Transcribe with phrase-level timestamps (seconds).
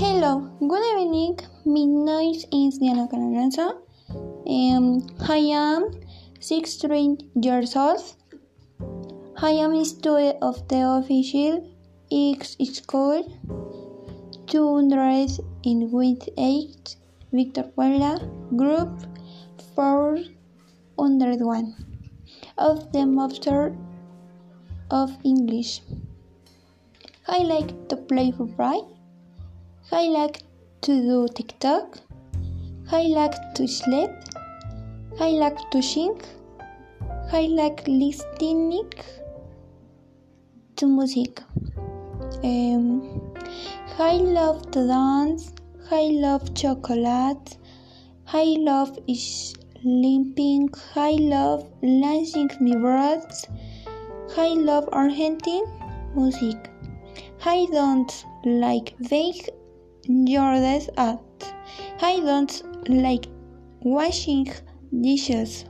[0.00, 3.72] Hello, good evening, my name is Diana Canaranza.
[4.46, 5.90] Um, I am
[6.38, 8.14] 16 years old.
[9.42, 11.68] I am a student of the official
[12.12, 13.24] X School
[14.46, 15.30] 200
[15.64, 16.94] in with 8
[17.32, 18.20] Victor Puebla
[18.54, 19.02] Group
[19.74, 21.74] 401
[22.56, 23.76] of the Master
[24.92, 25.80] of English.
[27.26, 28.97] I like to play football.
[29.90, 30.42] I like
[30.82, 31.98] to do TikTok.
[32.92, 34.10] I like to sleep.
[35.18, 36.20] I like to sing.
[37.32, 38.92] I like listening
[40.76, 41.40] to music.
[42.44, 43.32] Um,
[43.98, 45.54] I love to dance.
[45.90, 47.56] I love chocolate.
[48.30, 50.68] I love sleeping.
[50.96, 53.46] I love launching my words.
[54.36, 55.64] I love Argentine
[56.14, 56.70] music.
[57.42, 58.12] I don't
[58.44, 59.48] like bake
[60.08, 61.20] Jordes at.
[62.00, 63.26] I don't like
[63.80, 64.50] washing
[65.02, 65.66] dishes.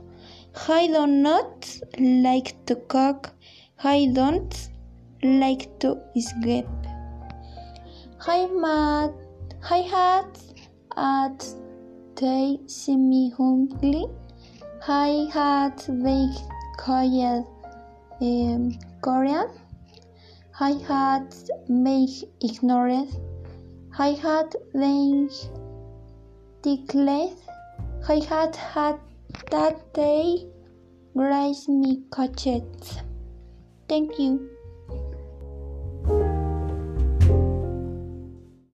[0.67, 3.31] I do not like to cook.
[3.83, 4.69] I don't
[5.23, 6.67] like to escape.
[8.25, 9.13] I mad.
[9.69, 10.25] I had
[10.95, 11.39] at
[12.15, 14.05] the semi hungry.
[14.87, 16.43] I had baked
[16.77, 17.45] quiet
[18.21, 19.49] um, Korean.
[20.59, 21.35] I had
[21.67, 23.09] made ignored.
[24.01, 25.29] I had been
[26.61, 27.35] declared.
[28.07, 28.97] I had had
[29.51, 30.47] that day
[31.13, 33.03] grace me coached.
[33.89, 34.58] Thank you.